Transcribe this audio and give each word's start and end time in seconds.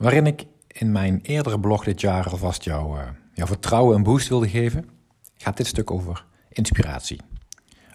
Waarin 0.00 0.26
ik 0.26 0.46
in 0.66 0.92
mijn 0.92 1.20
eerdere 1.22 1.60
blog 1.60 1.84
dit 1.84 2.00
jaar 2.00 2.30
alvast 2.30 2.66
uh, 2.66 3.08
jouw 3.34 3.46
vertrouwen 3.46 3.96
een 3.96 4.02
boost 4.02 4.28
wilde 4.28 4.48
geven, 4.48 4.88
gaat 5.36 5.56
dit 5.56 5.66
stuk 5.66 5.90
over 5.90 6.24
inspiratie. 6.48 7.20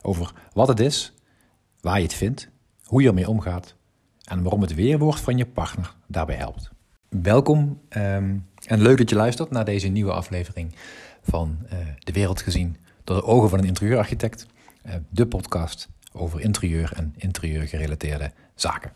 Over 0.02 0.34
wat 0.54 0.68
het 0.68 0.80
is, 0.80 1.14
waar 1.82 1.98
je 1.98 2.04
het 2.04 2.14
vindt, 2.14 2.50
hoe 2.84 3.02
je 3.02 3.08
ermee 3.08 3.30
omgaat 3.30 3.76
en 4.24 4.42
waarom 4.42 4.62
het 4.62 4.76
weerwoord 4.76 5.20
van 5.20 5.38
je 5.38 5.46
partner 5.46 5.96
daarbij 6.08 6.36
helpt. 6.36 6.70
Welkom 7.10 7.82
um, 7.90 8.48
en 8.66 8.82
leuk 8.82 8.98
dat 8.98 9.10
je 9.10 9.16
luistert 9.16 9.52
naar 9.52 9.66
deze 9.66 9.88
nieuwe 9.88 10.14
aflevering 10.14 10.76
van 11.22 11.58
uh, 11.66 11.72
De 12.00 12.12
Wereld 12.12 12.42
Gezien 12.42 12.78
door 13.04 13.16
de 13.16 13.24
ogen 13.24 13.50
van 13.50 13.60
een 13.60 13.66
interieurarchitect. 13.66 14.46
Uh, 14.86 14.94
de 15.10 15.28
podcast 15.28 15.90
over 16.12 16.42
interieur 16.42 16.92
en 16.96 17.14
interieurgerelateerde 17.18 18.32
zaken. 18.56 18.92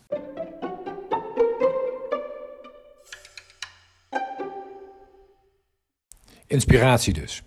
Inspiratie 6.50 7.14
dus. 7.14 7.44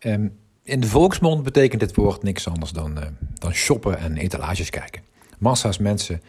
Um, 0.00 0.38
in 0.62 0.80
de 0.80 0.86
volksmond 0.86 1.42
betekent 1.42 1.80
dit 1.80 1.94
woord 1.94 2.22
niks 2.22 2.48
anders 2.48 2.70
dan, 2.70 2.98
uh, 2.98 3.04
dan 3.34 3.52
shoppen 3.52 3.98
en 3.98 4.16
etalages 4.16 4.70
kijken. 4.70 5.02
Massa's 5.38 5.78
mensen 5.78 6.22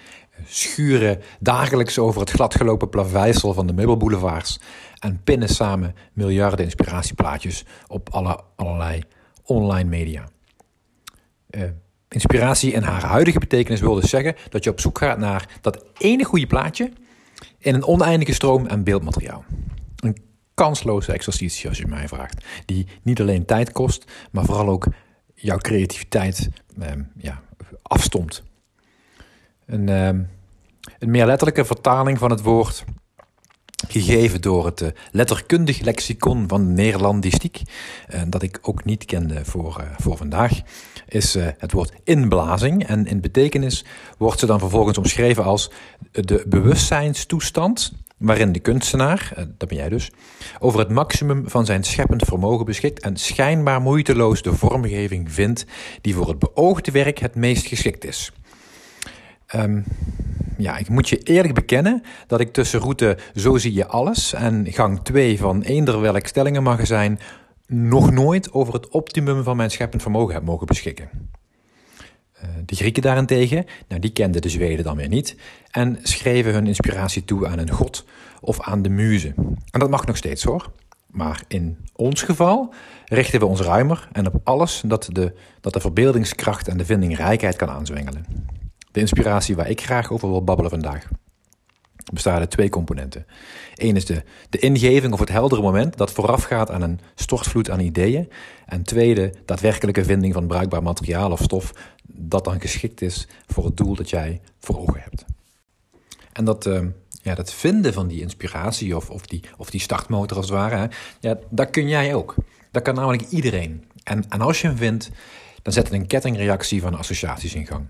schuren 0.45 1.21
dagelijks 1.39 1.99
over 1.99 2.21
het 2.21 2.29
gladgelopen 2.29 2.89
plaveisel 2.89 3.53
van 3.53 3.67
de 3.67 3.73
meubelboulevards 3.73 4.59
en 4.99 5.21
pinnen 5.23 5.49
samen 5.49 5.95
miljarden 6.13 6.65
inspiratieplaatjes 6.65 7.65
op 7.87 8.09
alle, 8.09 8.39
allerlei 8.55 9.03
online 9.43 9.89
media. 9.89 10.29
Uh, 11.49 11.63
inspiratie 12.09 12.71
in 12.71 12.83
haar 12.83 13.03
huidige 13.03 13.39
betekenis 13.39 13.79
wil 13.79 13.93
dus 13.93 14.09
zeggen 14.09 14.35
dat 14.49 14.63
je 14.63 14.69
op 14.69 14.79
zoek 14.79 14.97
gaat 14.97 15.17
naar 15.17 15.59
dat 15.61 15.85
ene 15.97 16.23
goede 16.23 16.47
plaatje 16.47 16.91
in 17.57 17.73
een 17.73 17.85
oneindige 17.85 18.33
stroom 18.33 18.67
aan 18.67 18.83
beeldmateriaal. 18.83 19.45
Kansloze 20.59 21.11
exercitie 21.11 21.69
als 21.69 21.77
je 21.77 21.87
mij 21.87 22.07
vraagt, 22.07 22.45
die 22.65 22.87
niet 23.01 23.21
alleen 23.21 23.45
tijd 23.45 23.71
kost, 23.71 24.11
maar 24.31 24.45
vooral 24.45 24.67
ook 24.67 24.87
jouw 25.33 25.57
creativiteit 25.57 26.49
eh, 26.79 26.91
ja, 27.17 27.41
afstomt. 27.81 28.43
Een, 29.65 29.89
eh, 29.89 30.05
een 30.99 31.11
meer 31.11 31.25
letterlijke 31.25 31.65
vertaling 31.65 32.17
van 32.17 32.29
het 32.29 32.41
woord 32.41 32.83
gegeven 33.87 34.41
door 34.41 34.65
het 34.65 34.81
uh, 34.81 34.89
letterkundig 35.11 35.79
lexicon 35.79 36.47
van 36.47 36.65
de 36.65 36.71
Nederlandistiek, 36.71 37.61
uh, 38.13 38.21
dat 38.27 38.41
ik 38.41 38.59
ook 38.61 38.85
niet 38.85 39.05
kende 39.05 39.45
voor, 39.45 39.77
uh, 39.81 39.87
voor 39.97 40.17
vandaag, 40.17 40.61
is 41.07 41.33
het 41.57 41.71
woord 41.71 41.93
inblazing. 42.03 42.87
En 42.87 43.05
in 43.05 43.21
betekenis 43.21 43.85
wordt 44.17 44.39
ze 44.39 44.45
dan 44.45 44.59
vervolgens 44.59 44.97
omschreven 44.97 45.43
als 45.43 45.71
de 46.11 46.43
bewustzijnstoestand 46.47 47.93
waarin 48.19 48.51
de 48.51 48.59
kunstenaar, 48.59 49.33
dat 49.57 49.67
ben 49.67 49.77
jij 49.77 49.89
dus, 49.89 50.11
over 50.59 50.79
het 50.79 50.89
maximum 50.89 51.49
van 51.49 51.65
zijn 51.65 51.83
scheppend 51.83 52.23
vermogen 52.23 52.65
beschikt 52.65 52.99
en 52.99 53.17
schijnbaar 53.17 53.81
moeiteloos 53.81 54.41
de 54.41 54.53
vormgeving 54.53 55.31
vindt 55.31 55.65
die 56.01 56.15
voor 56.15 56.27
het 56.27 56.39
beoogde 56.39 56.91
werk 56.91 57.19
het 57.19 57.35
meest 57.35 57.65
geschikt 57.65 58.05
is. 58.05 58.31
Um, 59.55 59.83
ja, 60.57 60.77
ik 60.77 60.89
moet 60.89 61.09
je 61.09 61.17
eerlijk 61.17 61.53
bekennen 61.53 62.03
dat 62.27 62.39
ik 62.39 62.53
tussen 62.53 62.79
route 62.79 63.17
Zo 63.35 63.57
zie 63.57 63.73
je 63.73 63.87
alles 63.87 64.33
en 64.33 64.65
gang 64.69 65.03
2 65.03 65.37
van 65.37 65.61
eender 65.61 66.01
welk 66.01 66.27
stellingenmagazijn 66.27 67.19
nog 67.67 68.11
nooit 68.11 68.53
over 68.53 68.73
het 68.73 68.89
optimum 68.89 69.43
van 69.43 69.57
mijn 69.57 69.71
scheppend 69.71 70.01
vermogen 70.01 70.33
heb 70.33 70.43
mogen 70.43 70.67
beschikken. 70.67 71.09
Uh, 72.43 72.49
de 72.65 72.75
Grieken 72.75 73.01
daarentegen, 73.01 73.65
nou 73.87 74.01
die 74.01 74.11
kenden 74.11 74.41
de 74.41 74.49
Zweden 74.49 74.83
dan 74.83 74.97
weer 74.97 75.07
niet 75.07 75.35
en 75.71 75.99
schreven 76.01 76.53
hun 76.53 76.67
inspiratie 76.67 77.25
toe 77.25 77.47
aan 77.47 77.59
een 77.59 77.69
god 77.69 78.05
of 78.41 78.61
aan 78.61 78.81
de 78.81 78.89
muze. 78.89 79.33
En 79.71 79.79
dat 79.79 79.89
mag 79.89 80.05
nog 80.05 80.17
steeds 80.17 80.43
hoor. 80.43 80.71
Maar 81.07 81.43
in 81.47 81.77
ons 81.95 82.21
geval 82.21 82.73
richten 83.05 83.39
we 83.39 83.45
ons 83.45 83.61
ruimer 83.61 84.07
en 84.11 84.27
op 84.27 84.41
alles 84.43 84.81
dat 84.85 85.09
de, 85.11 85.33
dat 85.61 85.73
de 85.73 85.79
verbeeldingskracht 85.79 86.67
en 86.67 86.77
de 86.77 86.85
vindingrijkheid 86.85 87.55
kan 87.55 87.69
aanzwengelen. 87.69 88.25
De 88.91 88.99
inspiratie 88.99 89.55
waar 89.55 89.69
ik 89.69 89.81
graag 89.81 90.11
over 90.11 90.29
wil 90.29 90.43
babbelen 90.43 90.71
vandaag 90.71 91.07
bestaat 92.13 92.39
uit 92.39 92.51
twee 92.51 92.69
componenten. 92.69 93.25
Eén 93.75 93.95
is 93.95 94.05
de, 94.05 94.23
de 94.49 94.57
ingeving 94.57 95.13
of 95.13 95.19
het 95.19 95.29
heldere 95.29 95.61
moment 95.61 95.97
dat 95.97 96.11
voorafgaat 96.11 96.71
aan 96.71 96.81
een 96.81 96.99
stortvloed 97.15 97.69
aan 97.69 97.79
ideeën. 97.79 98.29
En 98.65 98.83
tweede, 98.83 99.33
daadwerkelijke 99.45 100.03
vinding 100.03 100.33
van 100.33 100.47
bruikbaar 100.47 100.83
materiaal 100.83 101.31
of 101.31 101.41
stof 101.41 101.73
dat 102.13 102.43
dan 102.43 102.61
geschikt 102.61 103.01
is 103.01 103.27
voor 103.47 103.65
het 103.65 103.77
doel 103.77 103.95
dat 103.95 104.09
jij 104.09 104.41
voor 104.59 104.79
ogen 104.79 105.01
hebt. 105.01 105.25
En 106.33 106.45
dat, 106.45 106.65
uh, 106.65 106.81
ja, 107.21 107.35
dat 107.35 107.53
vinden 107.53 107.93
van 107.93 108.07
die 108.07 108.21
inspiratie 108.21 108.95
of, 108.95 109.09
of, 109.09 109.25
die, 109.25 109.41
of 109.57 109.69
die 109.69 109.79
startmotor 109.79 110.37
als 110.37 110.45
het 110.45 110.55
ware, 110.55 110.89
ja, 111.19 111.37
dat 111.49 111.69
kun 111.69 111.87
jij 111.87 112.13
ook. 112.13 112.35
Dat 112.71 112.83
kan 112.83 112.95
namelijk 112.95 113.29
iedereen. 113.29 113.85
En, 114.03 114.29
en 114.29 114.41
als 114.41 114.61
je 114.61 114.67
hem 114.67 114.77
vindt, 114.77 115.09
dan 115.61 115.73
zet 115.73 115.83
het 115.87 115.93
een 115.93 116.07
kettingreactie 116.07 116.81
van 116.81 116.95
associaties 116.95 117.55
in 117.55 117.67
gang. 117.67 117.87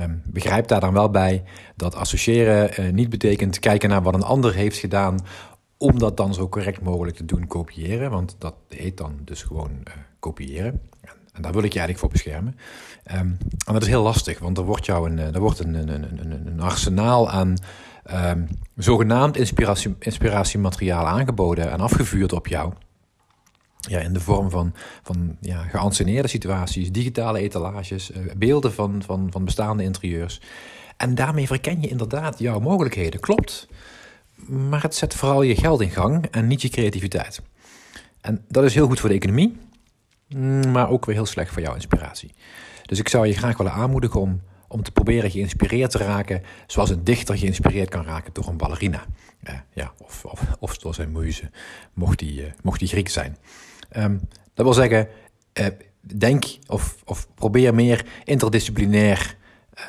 Um, 0.00 0.22
begrijp 0.26 0.68
daar 0.68 0.80
dan 0.80 0.92
wel 0.92 1.10
bij 1.10 1.44
dat 1.76 1.94
associëren 1.94 2.80
uh, 2.80 2.92
niet 2.92 3.08
betekent 3.08 3.58
kijken 3.58 3.88
naar 3.88 4.02
wat 4.02 4.14
een 4.14 4.22
ander 4.22 4.54
heeft 4.54 4.76
gedaan 4.76 5.18
om 5.76 5.98
dat 5.98 6.16
dan 6.16 6.34
zo 6.34 6.48
correct 6.48 6.80
mogelijk 6.80 7.16
te 7.16 7.24
doen 7.24 7.46
kopiëren. 7.46 8.10
Want 8.10 8.36
dat 8.38 8.54
heet 8.68 8.96
dan 8.96 9.20
dus 9.24 9.42
gewoon 9.42 9.70
uh, 9.70 9.94
kopiëren. 10.18 10.80
En 11.36 11.42
daar 11.42 11.52
wil 11.52 11.62
ik 11.62 11.72
je 11.72 11.78
eigenlijk 11.78 11.98
voor 11.98 12.08
beschermen. 12.08 12.56
Um, 13.12 13.38
en 13.66 13.72
dat 13.72 13.82
is 13.82 13.88
heel 13.88 14.02
lastig, 14.02 14.38
want 14.38 14.58
er 14.58 14.64
wordt 14.64 14.86
jou 14.86 15.10
een, 15.10 15.18
er 15.18 15.40
wordt 15.40 15.58
een, 15.58 15.74
een, 15.74 15.88
een, 15.88 16.46
een 16.46 16.60
arsenaal 16.60 17.30
aan 17.30 17.54
um, 18.12 18.48
zogenaamd 18.76 19.36
inspiratie, 19.36 19.94
inspiratiemateriaal 19.98 21.06
aangeboden 21.06 21.70
en 21.70 21.80
afgevuurd 21.80 22.32
op 22.32 22.46
jou 22.46 22.72
ja, 23.80 23.98
in 23.98 24.12
de 24.12 24.20
vorm 24.20 24.50
van, 24.50 24.74
van 25.02 25.36
ja, 25.40 25.62
geanceneerde 25.62 26.28
situaties, 26.28 26.92
digitale 26.92 27.38
etalages, 27.38 28.10
uh, 28.10 28.16
beelden 28.36 28.72
van, 28.72 29.02
van, 29.02 29.28
van 29.30 29.44
bestaande 29.44 29.82
interieurs. 29.82 30.40
En 30.96 31.14
daarmee 31.14 31.46
verken 31.46 31.80
je 31.80 31.88
inderdaad 31.88 32.38
jouw 32.38 32.60
mogelijkheden, 32.60 33.20
klopt. 33.20 33.68
Maar 34.46 34.82
het 34.82 34.94
zet 34.94 35.14
vooral 35.14 35.42
je 35.42 35.56
geld 35.56 35.80
in 35.80 35.90
gang 35.90 36.26
en 36.30 36.46
niet 36.46 36.62
je 36.62 36.68
creativiteit. 36.68 37.42
En 38.20 38.44
dat 38.48 38.64
is 38.64 38.74
heel 38.74 38.86
goed 38.86 39.00
voor 39.00 39.08
de 39.08 39.14
economie, 39.14 39.56
maar 40.72 40.88
ook 40.88 41.04
weer 41.04 41.14
heel 41.14 41.26
slecht 41.26 41.52
voor 41.52 41.62
jouw 41.62 41.74
inspiratie. 41.74 42.34
Dus 42.82 42.98
ik 42.98 43.08
zou 43.08 43.26
je 43.26 43.32
graag 43.32 43.56
willen 43.56 43.72
aanmoedigen 43.72 44.20
om, 44.20 44.40
om 44.68 44.82
te 44.82 44.92
proberen 44.92 45.30
geïnspireerd 45.30 45.90
te 45.90 45.98
raken, 45.98 46.42
zoals 46.66 46.90
een 46.90 47.04
dichter 47.04 47.38
geïnspireerd 47.38 47.88
kan 47.88 48.04
raken 48.04 48.32
door 48.32 48.46
een 48.46 48.56
ballerina. 48.56 49.04
Uh, 49.48 49.54
ja, 49.72 49.92
of, 49.98 50.24
of, 50.24 50.40
of 50.58 50.78
door 50.78 50.94
zijn 50.94 51.12
muze, 51.12 51.50
mocht 51.94 52.18
die, 52.18 52.40
uh, 52.40 52.46
mocht 52.62 52.78
die 52.78 52.88
Griek 52.88 53.08
zijn. 53.08 53.36
Um, 53.96 54.20
dat 54.54 54.64
wil 54.64 54.74
zeggen, 54.74 55.08
uh, 55.60 55.66
denk 56.00 56.44
of, 56.66 56.96
of 57.04 57.28
probeer 57.34 57.74
meer 57.74 58.06
interdisciplinair 58.24 59.36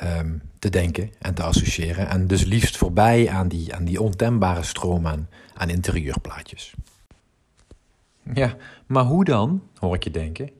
um, 0.02 0.42
te 0.58 0.70
denken 0.70 1.12
en 1.18 1.34
te 1.34 1.42
associëren. 1.42 2.08
En 2.08 2.26
dus 2.26 2.44
liefst 2.44 2.76
voorbij 2.76 3.28
aan 3.28 3.48
die, 3.48 3.74
aan 3.74 3.84
die 3.84 4.00
ontembare 4.00 4.62
stroom 4.62 5.06
aan, 5.06 5.28
aan 5.54 5.70
interieurplaatjes. 5.70 6.74
Ja, 8.34 8.56
maar 8.86 9.04
hoe 9.04 9.24
dan, 9.24 9.62
hoor 9.74 9.94
ik 9.94 10.04
je 10.04 10.10
denken? 10.10 10.50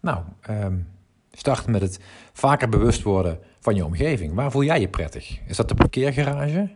Nou, 0.00 0.22
um, 0.50 0.88
start 1.32 1.66
met 1.66 1.80
het 1.80 2.00
vaker 2.32 2.68
bewust 2.68 3.02
worden 3.02 3.38
van 3.60 3.74
je 3.74 3.84
omgeving. 3.84 4.34
Waar 4.34 4.50
voel 4.50 4.64
jij 4.64 4.80
je 4.80 4.88
prettig? 4.88 5.40
Is 5.46 5.56
dat 5.56 5.68
de 5.68 5.74
parkeergarage? 5.74 6.70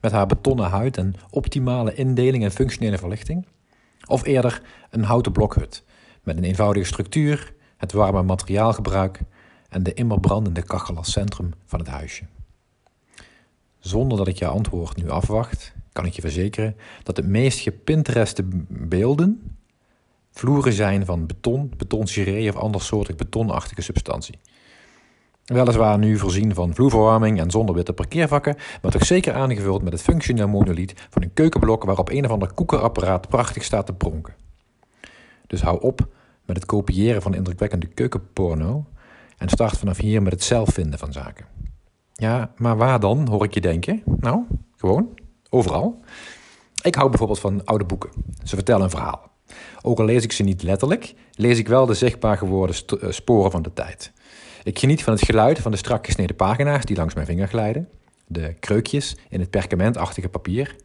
Met 0.00 0.12
haar 0.12 0.26
betonnen 0.26 0.70
huid 0.70 0.96
en 0.96 1.14
optimale 1.30 1.94
indeling 1.94 2.44
en 2.44 2.50
functionele 2.50 2.98
verlichting? 2.98 3.46
Of 4.06 4.24
eerder 4.24 4.62
een 4.90 5.02
houten 5.02 5.32
blokhut 5.32 5.84
met 6.22 6.36
een 6.36 6.44
eenvoudige 6.44 6.86
structuur, 6.86 7.54
het 7.76 7.92
warme 7.92 8.22
materiaalgebruik 8.22 9.20
en 9.68 9.82
de 9.82 9.94
immer 9.94 10.20
brandende 10.20 10.62
kachel 10.62 10.96
als 10.96 11.12
centrum 11.12 11.50
van 11.64 11.78
het 11.78 11.88
huisje. 11.88 12.24
Zonder 13.78 14.18
dat 14.18 14.28
ik 14.28 14.38
je 14.38 14.46
antwoord 14.46 14.96
nu 14.96 15.10
afwacht, 15.10 15.74
kan 15.94 16.06
ik 16.06 16.12
je 16.12 16.20
verzekeren 16.20 16.76
dat 17.02 17.16
de 17.16 17.22
meest 17.22 17.58
gepintereste 17.58 18.44
beelden 18.68 19.56
vloeren 20.30 20.72
zijn 20.72 21.04
van 21.04 21.26
beton, 21.26 21.72
betongeree 21.76 22.48
of 22.48 22.56
andersoortig 22.56 23.16
betonachtige 23.16 23.82
substantie. 23.82 24.38
Weliswaar 25.44 25.98
nu 25.98 26.18
voorzien 26.18 26.54
van 26.54 26.74
vloerverwarming 26.74 27.40
en 27.40 27.50
zonder 27.50 27.74
witte 27.74 27.92
parkeervakken, 27.92 28.56
maar 28.82 28.90
toch 28.90 29.04
zeker 29.04 29.34
aangevuld 29.34 29.82
met 29.82 29.92
het 29.92 30.02
functioneel 30.02 30.48
monoliet 30.48 31.06
van 31.10 31.22
een 31.22 31.32
keukenblok 31.34 31.84
waarop 31.84 32.10
een 32.10 32.24
of 32.24 32.30
ander 32.30 32.52
koekerapparaat 32.52 33.28
prachtig 33.28 33.64
staat 33.64 33.86
te 33.86 33.92
pronken. 33.92 34.34
Dus 35.46 35.62
hou 35.62 35.80
op 35.80 36.08
met 36.44 36.56
het 36.56 36.66
kopiëren 36.66 37.22
van 37.22 37.34
indrukwekkende 37.34 37.86
keukenporno 37.86 38.86
en 39.38 39.48
start 39.48 39.78
vanaf 39.78 39.98
hier 39.98 40.22
met 40.22 40.32
het 40.32 40.42
zelf 40.42 40.68
vinden 40.68 40.98
van 40.98 41.12
zaken. 41.12 41.46
Ja, 42.12 42.52
maar 42.56 42.76
waar 42.76 43.00
dan, 43.00 43.28
hoor 43.28 43.44
ik 43.44 43.54
je 43.54 43.60
denken? 43.60 44.02
Nou, 44.04 44.42
gewoon, 44.76 45.08
overal. 45.54 46.00
Ik 46.82 46.94
hou 46.94 47.08
bijvoorbeeld 47.08 47.40
van 47.40 47.64
oude 47.64 47.84
boeken. 47.84 48.10
Ze 48.42 48.54
vertellen 48.54 48.82
een 48.82 48.90
verhaal. 48.90 49.30
Ook 49.82 49.98
al 49.98 50.04
lees 50.04 50.24
ik 50.24 50.32
ze 50.32 50.42
niet 50.42 50.62
letterlijk, 50.62 51.14
lees 51.34 51.58
ik 51.58 51.68
wel 51.68 51.86
de 51.86 51.94
zichtbaar 51.94 52.38
geworden 52.38 52.76
eh, 53.00 53.10
sporen 53.10 53.50
van 53.50 53.62
de 53.62 53.72
tijd. 53.72 54.12
Ik 54.62 54.78
geniet 54.78 55.02
van 55.02 55.12
het 55.12 55.24
geluid 55.24 55.58
van 55.58 55.70
de 55.70 55.76
strak 55.76 56.06
gesneden 56.06 56.36
pagina's 56.36 56.84
die 56.84 56.96
langs 56.96 57.14
mijn 57.14 57.26
vinger 57.26 57.48
glijden, 57.48 57.88
de 58.26 58.54
kreukjes 58.60 59.16
in 59.28 59.40
het 59.40 59.50
perkamentachtige 59.50 60.28
papier 60.28 60.76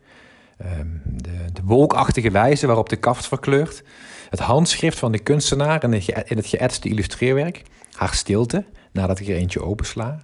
ehm, 0.58 0.88
de, 1.04 1.52
de 1.54 1.62
wolkachtige 1.64 2.32
wijze 2.32 2.68
waarop 2.68 2.90
de 2.90 2.96
kaft 2.96 3.28
verkleurt, 3.28 3.84
het 4.30 4.40
handschrift 4.40 5.00
van 5.00 5.12
de 5.12 5.20
kunstenaar 5.20 5.84
in, 5.84 5.94
in 6.26 6.38
het 6.38 6.46
geëtste 6.46 6.90
illustreerwerk, 6.90 7.64
haar 7.94 8.14
stilte 8.14 8.66
nadat 8.92 9.20
ik 9.20 9.28
er 9.28 9.36
eentje 9.36 9.64
opensla, 9.64 10.20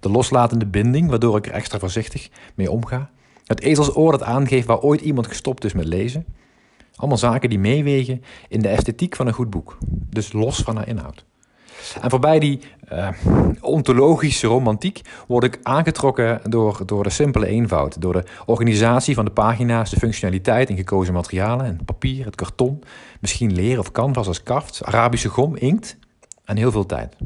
de 0.00 0.08
loslatende 0.08 0.66
binding 0.66 1.10
waardoor 1.10 1.36
ik 1.36 1.46
er 1.46 1.52
extra 1.52 1.78
voorzichtig 1.78 2.28
mee 2.54 2.70
omga, 2.70 3.10
het 3.44 3.60
ezelsoor 3.60 4.10
dat 4.10 4.22
aangeeft 4.22 4.66
waar 4.66 4.80
ooit 4.80 5.00
iemand 5.00 5.26
gestopt 5.26 5.64
is 5.64 5.72
met 5.72 5.86
lezen. 5.86 6.24
Allemaal 6.96 7.18
zaken 7.18 7.48
die 7.48 7.58
meewegen 7.58 8.22
in 8.48 8.60
de 8.60 8.68
esthetiek 8.68 9.16
van 9.16 9.26
een 9.26 9.32
goed 9.32 9.50
boek, 9.50 9.78
dus 10.10 10.32
los 10.32 10.58
van 10.58 10.76
haar 10.76 10.88
inhoud. 10.88 11.24
En 12.00 12.10
voorbij 12.10 12.38
die 12.38 12.60
uh, 12.92 13.08
ontologische 13.60 14.46
romantiek 14.46 15.00
word 15.26 15.44
ik 15.44 15.58
aangetrokken 15.62 16.40
door, 16.50 16.82
door 16.86 17.02
de 17.02 17.10
simpele 17.10 17.46
eenvoud. 17.46 18.00
Door 18.00 18.12
de 18.12 18.24
organisatie 18.46 19.14
van 19.14 19.24
de 19.24 19.30
pagina's, 19.30 19.90
de 19.90 19.96
functionaliteit 19.96 20.70
in 20.70 20.76
gekozen 20.76 21.14
materialen. 21.14 21.66
En 21.66 21.84
papier, 21.84 22.24
het 22.24 22.34
karton, 22.34 22.82
misschien 23.20 23.52
leer 23.52 23.78
of 23.78 23.92
canvas 23.92 24.26
als 24.26 24.42
kaft, 24.42 24.84
Arabische 24.84 25.28
gom, 25.28 25.56
inkt 25.56 25.96
en 26.44 26.56
heel 26.56 26.70
veel 26.70 26.86
tijd. 26.86 27.16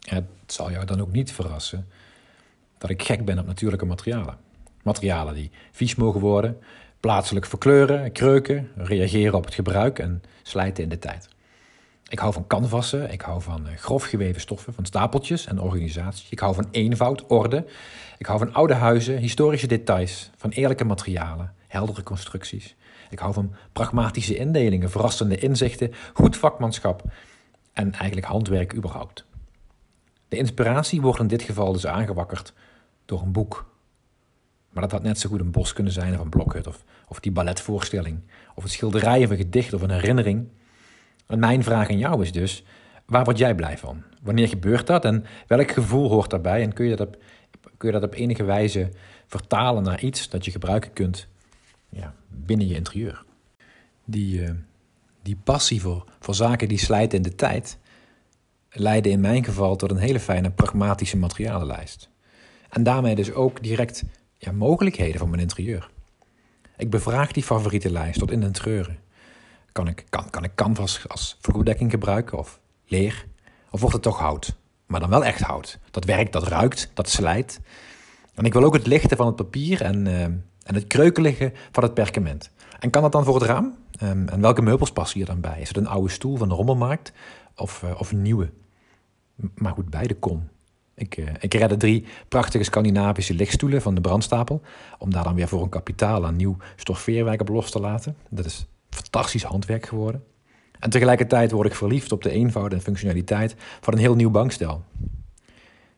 Het 0.00 0.24
zal 0.46 0.70
jou 0.70 0.84
dan 0.84 1.00
ook 1.00 1.12
niet 1.12 1.32
verrassen 1.32 1.86
dat 2.84 2.92
ik 2.92 3.02
gek 3.02 3.24
ben 3.24 3.38
op 3.38 3.46
natuurlijke 3.46 3.86
materialen. 3.86 4.36
Materialen 4.82 5.34
die 5.34 5.50
vies 5.72 5.94
mogen 5.94 6.20
worden, 6.20 6.58
plaatselijk 7.00 7.46
verkleuren, 7.46 8.12
kreuken, 8.12 8.70
reageren 8.74 9.34
op 9.34 9.44
het 9.44 9.54
gebruik 9.54 9.98
en 9.98 10.22
slijten 10.42 10.82
in 10.82 10.88
de 10.88 10.98
tijd. 10.98 11.28
Ik 12.08 12.18
hou 12.18 12.32
van 12.32 12.46
canvassen, 12.46 13.12
ik 13.12 13.20
hou 13.20 13.42
van 13.42 13.68
eh, 13.68 13.76
grof 13.76 14.04
geweven 14.04 14.40
stoffen, 14.40 14.74
van 14.74 14.84
stapeltjes 14.84 15.46
en 15.46 15.60
organisatie. 15.60 16.26
Ik 16.30 16.38
hou 16.38 16.54
van 16.54 16.68
eenvoud, 16.70 17.26
orde. 17.26 17.66
Ik 18.18 18.26
hou 18.26 18.38
van 18.38 18.54
oude 18.54 18.74
huizen, 18.74 19.18
historische 19.18 19.66
details, 19.66 20.30
van 20.36 20.50
eerlijke 20.50 20.84
materialen, 20.84 21.54
heldere 21.66 22.02
constructies. 22.02 22.76
Ik 23.10 23.18
hou 23.18 23.32
van 23.32 23.54
pragmatische 23.72 24.36
indelingen, 24.36 24.90
verrassende 24.90 25.36
inzichten, 25.36 25.92
goed 26.12 26.36
vakmanschap 26.36 27.02
en 27.72 27.92
eigenlijk 27.92 28.26
handwerk 28.26 28.74
überhaupt. 28.74 29.24
De 30.28 30.36
inspiratie 30.36 31.00
wordt 31.00 31.20
in 31.20 31.26
dit 31.26 31.42
geval 31.42 31.72
dus 31.72 31.86
aangewakkerd 31.86 32.52
door 33.04 33.22
een 33.22 33.32
boek. 33.32 33.72
Maar 34.70 34.82
dat 34.82 34.92
had 34.92 35.02
net 35.02 35.18
zo 35.18 35.28
goed 35.28 35.40
een 35.40 35.50
bos 35.50 35.72
kunnen 35.72 35.92
zijn 35.92 36.14
of 36.14 36.20
een 36.20 36.28
blokhut 36.28 36.66
of, 36.66 36.84
of 37.08 37.20
die 37.20 37.32
balletvoorstelling 37.32 38.20
of 38.54 38.64
een 38.64 38.70
schilderij 38.70 39.24
of 39.24 39.30
een 39.30 39.36
gedicht 39.36 39.72
of 39.72 39.82
een 39.82 39.90
herinnering. 39.90 40.48
En 41.26 41.38
mijn 41.38 41.62
vraag 41.62 41.88
aan 41.88 41.98
jou 41.98 42.22
is 42.22 42.32
dus, 42.32 42.64
waar 43.04 43.24
word 43.24 43.38
jij 43.38 43.54
blij 43.54 43.78
van? 43.78 44.02
Wanneer 44.22 44.48
gebeurt 44.48 44.86
dat 44.86 45.04
en 45.04 45.24
welk 45.46 45.70
gevoel 45.70 46.08
hoort 46.08 46.30
daarbij? 46.30 46.62
En 46.62 46.72
kun 46.72 46.86
je 46.86 46.96
dat 46.96 47.06
op, 47.06 47.22
kun 47.76 47.88
je 47.88 48.00
dat 48.00 48.10
op 48.10 48.14
enige 48.14 48.44
wijze 48.44 48.90
vertalen 49.26 49.82
naar 49.82 50.00
iets 50.00 50.28
dat 50.28 50.44
je 50.44 50.50
gebruiken 50.50 50.92
kunt 50.92 51.28
ja, 51.88 52.14
binnen 52.28 52.66
je 52.66 52.74
interieur? 52.74 53.24
Die, 54.04 54.40
uh, 54.40 54.50
die 55.22 55.36
passie 55.44 55.80
voor, 55.80 56.04
voor 56.20 56.34
zaken 56.34 56.68
die 56.68 56.78
slijten 56.78 57.16
in 57.16 57.22
de 57.22 57.34
tijd 57.34 57.78
leidde 58.70 59.08
in 59.08 59.20
mijn 59.20 59.44
geval 59.44 59.76
tot 59.76 59.90
een 59.90 59.96
hele 59.96 60.20
fijne 60.20 60.50
pragmatische 60.50 61.16
materialenlijst. 61.16 62.12
En 62.74 62.82
daarmee 62.82 63.14
dus 63.14 63.32
ook 63.32 63.62
direct 63.62 64.04
ja, 64.38 64.52
mogelijkheden 64.52 65.18
voor 65.18 65.28
mijn 65.28 65.40
interieur. 65.40 65.90
Ik 66.76 66.90
bevraag 66.90 67.32
die 67.32 67.42
favoriete 67.42 67.90
lijst 67.90 68.18
tot 68.18 68.30
in 68.30 68.40
den 68.40 68.52
treuren. 68.52 68.98
Kan 69.72 69.88
ik, 69.88 70.04
kan, 70.08 70.30
kan 70.30 70.44
ik 70.44 70.54
canvas 70.54 71.08
als 71.08 71.36
vergoeddekking 71.40 71.90
gebruiken 71.90 72.38
of 72.38 72.60
leer? 72.86 73.26
Of 73.70 73.80
wordt 73.80 73.94
het 73.94 74.04
toch 74.04 74.18
hout? 74.18 74.56
Maar 74.86 75.00
dan 75.00 75.08
wel 75.08 75.24
echt 75.24 75.40
hout. 75.40 75.78
Dat 75.90 76.04
werkt, 76.04 76.32
dat 76.32 76.48
ruikt, 76.48 76.90
dat 76.94 77.08
slijt. 77.08 77.60
En 78.34 78.44
ik 78.44 78.52
wil 78.52 78.64
ook 78.64 78.74
het 78.74 78.86
lichte 78.86 79.16
van 79.16 79.26
het 79.26 79.36
papier 79.36 79.82
en, 79.82 80.06
uh, 80.06 80.22
en 80.22 80.74
het 80.74 80.86
kreukelige 80.86 81.52
van 81.72 81.82
het 81.82 81.94
perkament. 81.94 82.50
En 82.78 82.90
kan 82.90 83.02
dat 83.02 83.12
dan 83.12 83.24
voor 83.24 83.34
het 83.34 83.44
raam? 83.44 83.76
Um, 84.02 84.28
en 84.28 84.40
welke 84.40 84.62
meubels 84.62 84.92
passen 84.92 85.18
hier 85.18 85.26
dan 85.26 85.40
bij? 85.40 85.60
Is 85.60 85.68
het 85.68 85.76
een 85.76 85.86
oude 85.86 86.10
stoel 86.10 86.36
van 86.36 86.48
de 86.48 86.54
rommelmarkt 86.54 87.12
of, 87.56 87.82
uh, 87.82 88.00
of 88.00 88.12
een 88.12 88.22
nieuwe? 88.22 88.50
Maar 89.54 89.72
goed, 89.72 89.90
beide 89.90 90.14
kon. 90.14 90.48
Ik, 90.94 91.16
uh, 91.16 91.28
ik 91.40 91.54
redde 91.54 91.76
drie 91.76 92.04
prachtige 92.28 92.64
Scandinavische 92.64 93.34
lichtstoelen 93.34 93.82
van 93.82 93.94
de 93.94 94.00
brandstapel. 94.00 94.60
Om 94.98 95.10
daar 95.10 95.24
dan 95.24 95.34
weer 95.34 95.48
voor 95.48 95.62
een 95.62 95.68
kapitaal 95.68 96.26
aan 96.26 96.36
nieuw 96.36 96.56
stoffeerwerk 96.76 97.40
op 97.40 97.48
los 97.48 97.70
te 97.70 97.80
laten. 97.80 98.16
Dat 98.28 98.44
is 98.44 98.66
fantastisch 98.90 99.42
handwerk 99.42 99.86
geworden. 99.86 100.24
En 100.78 100.90
tegelijkertijd 100.90 101.50
word 101.50 101.66
ik 101.66 101.74
verliefd 101.74 102.12
op 102.12 102.22
de 102.22 102.30
eenvoud 102.30 102.72
en 102.72 102.80
functionaliteit 102.80 103.54
van 103.80 103.92
een 103.92 103.98
heel 103.98 104.14
nieuw 104.14 104.30
bankstel. 104.30 104.84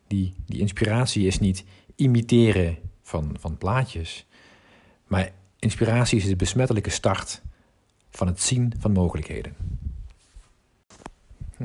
Die, 0.07 0.33
die 0.45 0.59
inspiratie 0.59 1.27
is 1.27 1.39
niet 1.39 1.63
imiteren 1.95 2.77
van, 3.01 3.35
van 3.39 3.57
plaatjes, 3.57 4.25
maar 5.07 5.31
inspiratie 5.59 6.17
is 6.17 6.25
de 6.25 6.35
besmettelijke 6.35 6.89
start 6.89 7.41
van 8.09 8.27
het 8.27 8.41
zien 8.41 8.73
van 8.79 8.91
mogelijkheden. 8.91 9.55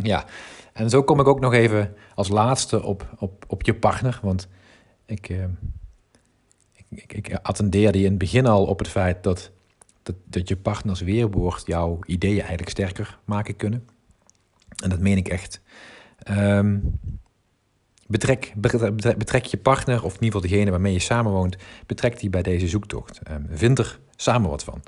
Ja, 0.02 0.24
en 0.72 0.90
zo 0.90 1.02
kom 1.02 1.20
ik 1.20 1.26
ook 1.26 1.40
nog 1.40 1.52
even 1.52 1.94
als 2.14 2.28
laatste 2.28 2.82
op, 2.82 3.14
op, 3.18 3.44
op 3.48 3.62
je 3.62 3.74
partner, 3.74 4.20
want 4.22 4.48
ik, 5.06 5.28
eh, 5.28 5.44
ik, 6.88 7.12
ik 7.12 7.34
attendeerde 7.42 7.98
in 7.98 8.04
het 8.04 8.18
begin 8.18 8.46
al 8.46 8.66
op 8.66 8.78
het 8.78 8.88
feit 8.88 9.22
dat 9.22 9.50
dat, 10.02 10.14
dat 10.24 10.48
je 10.48 10.56
partners 10.56 11.00
weerwoord 11.00 11.66
jouw 11.66 11.98
ideeën 12.06 12.38
eigenlijk 12.38 12.70
sterker 12.70 13.18
maken 13.24 13.56
kunnen. 13.56 13.88
En 14.82 14.90
dat 14.90 14.98
meen 14.98 15.16
ik 15.16 15.28
echt. 15.28 15.60
Um, 16.30 17.00
betrek, 18.06 18.52
betrek, 18.56 19.18
betrek, 19.18 19.44
je 19.44 19.56
partner, 19.56 20.04
of 20.04 20.14
in 20.14 20.22
ieder 20.22 20.40
geval 20.40 20.50
degene 20.50 20.70
waarmee 20.70 20.92
je 20.92 20.98
samenwoont, 20.98 21.56
betrek 21.86 22.18
die 22.20 22.30
bij 22.30 22.42
deze 22.42 22.68
zoektocht. 22.68 23.20
Um, 23.30 23.46
vind 23.50 23.78
er 23.78 24.00
samen 24.16 24.50
wat 24.50 24.64
van. 24.64 24.82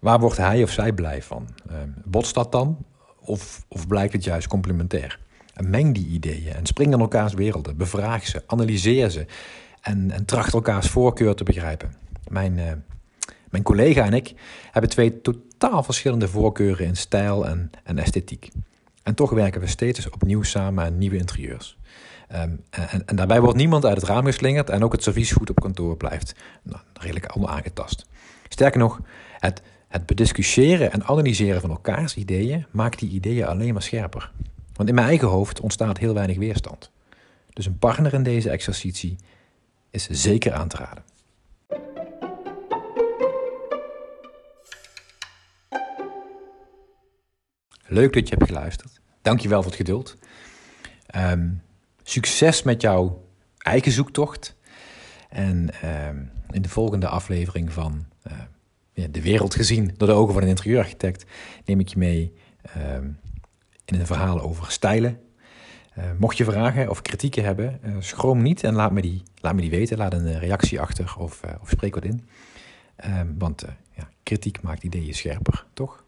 Waar 0.00 0.20
wordt 0.20 0.36
hij 0.36 0.62
of 0.62 0.70
zij 0.70 0.92
blij 0.92 1.22
van? 1.22 1.48
Um, 1.72 1.94
botst 2.04 2.34
dat 2.34 2.52
dan? 2.52 2.84
Of, 3.26 3.64
of 3.68 3.86
blijkt 3.86 4.12
het 4.12 4.24
juist 4.24 4.46
complementair? 4.46 5.18
En 5.54 5.70
meng 5.70 5.94
die 5.94 6.06
ideeën 6.06 6.52
en 6.52 6.66
spring 6.66 6.92
in 6.92 7.00
elkaars 7.00 7.34
werelden. 7.34 7.76
Bevraag 7.76 8.26
ze, 8.26 8.42
analyseer 8.46 9.10
ze 9.10 9.26
en, 9.80 10.10
en 10.10 10.24
tracht 10.24 10.52
elkaars 10.52 10.88
voorkeur 10.88 11.34
te 11.34 11.44
begrijpen. 11.44 11.94
Mijn, 12.28 12.58
uh, 12.58 12.64
mijn 13.50 13.62
collega 13.62 14.04
en 14.04 14.12
ik 14.12 14.34
hebben 14.70 14.90
twee 14.90 15.20
totaal 15.20 15.82
verschillende 15.82 16.28
voorkeuren 16.28 16.86
in 16.86 16.96
stijl 16.96 17.46
en, 17.46 17.70
en 17.84 17.98
esthetiek. 17.98 18.50
En 19.02 19.14
toch 19.14 19.30
werken 19.30 19.60
we 19.60 19.66
steeds 19.66 20.10
opnieuw 20.10 20.42
samen 20.42 20.84
aan 20.84 20.98
nieuwe 20.98 21.16
interieurs. 21.16 21.78
Um, 22.32 22.64
en, 22.70 23.06
en, 23.06 23.16
daarbij 23.16 23.40
wordt 23.40 23.56
niemand 23.56 23.84
uit 23.84 23.96
het 23.96 24.06
raam 24.06 24.24
geslingerd 24.24 24.70
en 24.70 24.84
ook 24.84 24.92
het 24.92 25.02
serviesgoed 25.02 25.50
op 25.50 25.60
kantoor 25.60 25.96
blijft 25.96 26.34
nou, 26.62 26.80
redelijk 26.92 27.36
onaangetast. 27.36 28.06
Sterker 28.48 28.80
nog, 28.80 29.00
het, 29.38 29.62
het 29.88 30.06
bediscussiëren 30.06 30.92
en 30.92 31.04
analyseren 31.04 31.60
van 31.60 31.70
elkaars 31.70 32.16
ideeën 32.16 32.66
maakt 32.70 32.98
die 32.98 33.10
ideeën 33.10 33.46
alleen 33.46 33.72
maar 33.72 33.82
scherper. 33.82 34.30
Want 34.72 34.88
in 34.88 34.94
mijn 34.94 35.06
eigen 35.06 35.28
hoofd 35.28 35.60
ontstaat 35.60 35.98
heel 35.98 36.14
weinig 36.14 36.36
weerstand. 36.36 36.90
Dus 37.52 37.66
een 37.66 37.78
partner 37.78 38.14
in 38.14 38.22
deze 38.22 38.50
exercitie 38.50 39.16
is 39.90 40.08
zeker 40.10 40.52
aan 40.52 40.68
te 40.68 40.76
raden. 40.76 41.04
Leuk 47.86 48.12
dat 48.12 48.28
je 48.28 48.34
hebt 48.34 48.48
geluisterd. 48.48 49.00
Dankjewel 49.22 49.62
voor 49.62 49.70
het 49.70 49.80
geduld. 49.80 50.16
Um, 51.16 51.62
succes 52.02 52.62
met 52.62 52.80
jouw 52.80 53.24
eigen 53.58 53.92
zoektocht. 53.92 54.56
En 55.28 55.70
um, 56.08 56.30
in 56.50 56.62
de 56.62 56.68
volgende 56.68 57.08
aflevering 57.08 57.72
van 57.72 58.06
ja, 58.22 58.48
De 58.96 59.22
Wereld 59.22 59.54
gezien 59.54 59.94
door 59.96 60.08
de 60.08 60.14
ogen 60.14 60.34
van 60.34 60.42
een 60.42 60.48
interieurarchitect 60.48 61.24
neem 61.64 61.80
ik 61.80 61.88
je 61.88 61.98
mee 61.98 62.32
um, 62.76 63.18
in 63.84 64.00
een 64.00 64.06
verhaal 64.06 64.40
over 64.40 64.70
stijlen. 64.70 65.20
Uh, 65.98 66.04
mocht 66.18 66.36
je 66.36 66.44
vragen 66.44 66.90
of 66.90 67.02
kritieken 67.02 67.44
hebben, 67.44 67.80
uh, 67.84 67.96
schroom 67.98 68.42
niet 68.42 68.64
en 68.64 68.74
laat 68.74 68.92
me 68.92 69.00
die, 69.00 69.22
laat 69.40 69.54
me 69.54 69.60
die 69.60 69.70
weten. 69.70 69.98
Laat 69.98 70.12
een 70.12 70.38
reactie 70.38 70.80
achter 70.80 71.14
of, 71.18 71.40
of 71.60 71.68
spreek 71.68 71.94
wat 71.94 72.04
in. 72.04 72.28
want 73.38 73.64
ja, 73.94 74.08
kritiek 74.22 74.62
maakt 74.62 74.82
ideeën 74.82 75.14
scherper, 75.14 75.66
toch? 75.72 76.04